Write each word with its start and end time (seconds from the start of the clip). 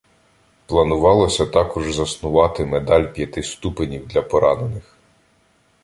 Планувалося 0.65 1.45
також 1.45 1.93
заснувати 1.95 2.65
медаль 2.65 3.05
п'яти 3.07 3.43
ступенів 3.43 4.07
для 4.07 4.21
поранених. 4.21 4.97